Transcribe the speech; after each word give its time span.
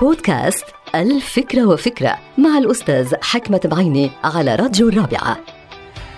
بودكاست 0.00 0.64
الفكرة 0.94 1.66
وفكرة 1.66 2.18
مع 2.38 2.58
الأستاذ 2.58 3.14
حكمة 3.22 3.60
بعيني 3.64 4.10
على 4.24 4.54
راديو 4.54 4.88
الرابعة. 4.88 5.36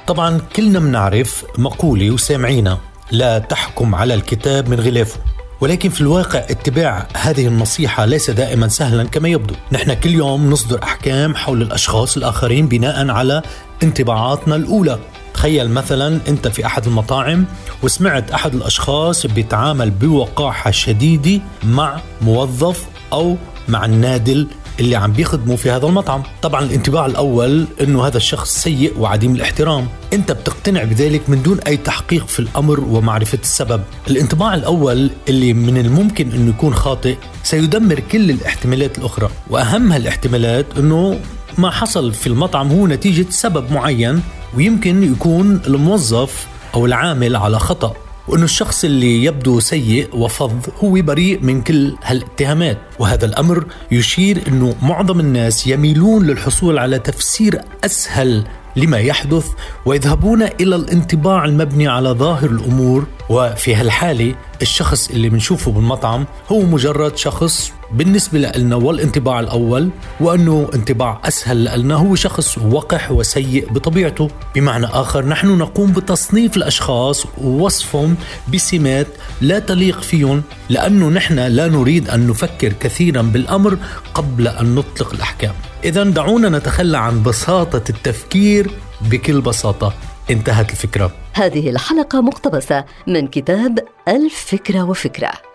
طبعا 0.07 0.41
كلنا 0.57 0.79
بنعرف 0.79 1.45
مقولة 1.59 2.11
وسامعينا 2.11 2.79
لا 3.11 3.39
تحكم 3.39 3.95
على 3.95 4.15
الكتاب 4.15 4.69
من 4.69 4.81
غلافه. 4.81 5.21
ولكن 5.61 5.89
في 5.89 6.01
الواقع 6.01 6.39
اتباع 6.39 7.07
هذه 7.15 7.47
النصيحة 7.47 8.05
ليس 8.05 8.31
دائما 8.31 8.69
سهلا 8.69 9.05
كما 9.05 9.29
يبدو. 9.29 9.55
نحن 9.73 9.95
كل 9.95 10.11
يوم 10.11 10.51
نصدر 10.51 10.83
أحكام 10.83 11.35
حول 11.35 11.63
الأشخاص 11.63 12.17
الآخرين 12.17 12.69
بناء 12.69 13.11
على 13.11 13.43
انطباعاتنا 13.83 14.57
الأولى. 14.57 14.99
تخيل 15.35 15.71
مثلا 15.71 16.21
أنت 16.29 16.49
في 16.49 16.67
أحد 16.67 16.87
المطاعم 16.87 17.45
وسمعت 17.83 18.31
أحد 18.31 18.55
الأشخاص 18.55 19.27
بيتعامل 19.27 19.91
بوقاحة 19.91 20.71
شديدة 20.71 21.41
مع 21.65 22.01
موظف 22.23 22.85
أو 23.13 23.37
مع 23.69 23.85
النادل 23.85 24.47
اللي 24.81 24.97
عم 24.97 25.13
بيخدموا 25.13 25.57
في 25.57 25.71
هذا 25.71 25.87
المطعم. 25.87 26.23
طبعا 26.43 26.65
الانطباع 26.65 27.07
الأول 27.07 27.67
أنه 27.81 28.07
هذا 28.07 28.17
الشخص 28.17 28.55
سيء 28.63 28.99
وعديم 28.99 29.35
الاحترام. 29.35 29.89
أنت 30.13 30.33
بتقتنع 30.33 30.85
بذلك 30.85 31.31
من 31.31 31.43
دون 31.43 31.59
أي 31.61 31.77
تحقيق 31.77 32.27
في 32.27 32.41
الأمر 32.41 32.81
ومعرفة 32.81 33.39
السبب. 33.43 33.83
الانطباع 34.11 34.55
الأول 34.55 35.11
اللي 35.29 35.53
من 35.53 35.79
الممكن 35.79 36.33
أنه 36.33 36.49
يكون 36.49 36.75
خاطئ 36.75 37.17
سيدمر 37.43 38.01
كل 38.01 38.31
الاحتمالات 38.31 38.99
الأخرى. 38.99 39.31
وأهم 39.51 39.93
هالاحتمالات 39.93 40.67
أنه 40.79 41.21
ما 41.59 41.71
حصل 41.71 42.13
في 42.13 42.27
المطعم 42.27 42.71
هو 42.71 42.87
نتيجة 42.87 43.27
سبب 43.31 43.73
معين 43.73 44.23
ويمكن 44.57 45.13
يكون 45.13 45.61
الموظف 45.67 46.47
أو 46.75 46.87
العامل 46.87 47.37
على 47.37 47.59
خطأ. 47.59 47.95
وأنه 48.29 48.45
الشخص 48.45 48.85
اللي 48.85 49.25
يبدو 49.25 49.61
سيء 49.61 50.09
وفظ 50.17 50.53
هو 50.85 50.93
بريء 50.93 51.41
من 51.43 51.63
كل 51.63 51.97
هالاتهامات. 52.05 52.79
وهذا 52.99 53.27
الأمر 53.27 53.65
يشير 53.91 54.43
أنه 54.49 54.75
معظم 54.83 55.21
الناس 55.21 55.67
يميلون 55.67 56.27
للحصول 56.27 56.79
على 56.79 56.99
تفسير 56.99 57.61
أسهل 57.85 58.45
لما 58.77 58.99
يحدث 58.99 59.47
ويذهبون 59.87 60.43
إلى 60.43 60.77
الانطباع 60.77 61.45
المبني 61.45 61.89
على 61.89 62.09
ظاهر 62.09 62.51
الأمور 62.51 63.07
وفي 63.31 63.75
هالحالة 63.75 64.35
الشخص 64.63 65.11
اللي 65.11 65.29
بنشوفه 65.29 65.73
بالمطعم 65.73 66.27
هو 66.49 66.61
مجرد 66.61 67.17
شخص 67.17 67.73
بالنسبة 67.93 68.39
لنا 68.39 68.77
والانطباع 68.77 69.41
الأول 69.41 69.91
وأنه 70.21 70.69
انطباع 70.75 71.21
أسهل 71.25 71.81
لنا 71.81 71.95
هو 71.95 72.15
شخص 72.15 72.59
وقح 72.59 73.13
وسيء 73.13 73.73
بطبيعته. 73.73 74.31
بمعنى 74.55 74.87
آخر 74.87 75.27
نحن 75.27 75.59
نقوم 75.59 75.93
بتصنيف 75.93 76.57
الأشخاص 76.57 77.27
ووصفهم 77.39 78.17
بسمات 78.55 79.07
لا 79.41 79.59
تليق 79.59 80.01
فيهم 80.03 80.43
لأنه 80.69 81.09
نحن 81.09 81.39
لا 81.39 81.69
نريد 81.69 82.11
أن 82.11 82.27
نفكر 82.27 82.73
كثيرا 82.73 83.23
بالأمر 83.23 83.79
قبل 84.15 84.49
أن 84.49 84.75
نطلق 84.75 85.15
الأحكام. 85.15 85.53
إذا 85.85 86.05
دعونا 86.05 86.49
نتخلى 86.49 86.99
عن 86.99 87.23
بساطة 87.23 87.85
التفكير 87.91 88.71
بكل 89.01 89.41
بساطة. 89.41 89.95
انتهت 90.31 90.71
الفكرة. 90.71 91.13
هذه 91.33 91.71
الحلقة 91.71 92.21
مقتبسة 92.21 92.85
من 93.07 93.27
كتاب 93.27 93.79
الفكرة 94.09 94.83
وفكرة. 94.83 95.46